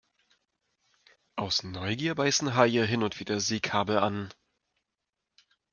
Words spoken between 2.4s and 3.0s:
Haie